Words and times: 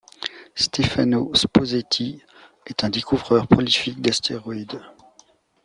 Stefano 0.55 1.31
Sposetti 1.35 2.23
est 2.65 2.83
un 2.83 2.89
découvreur 2.89 3.45
prolifique 3.47 4.01
d'astéroïdes. 4.01 4.81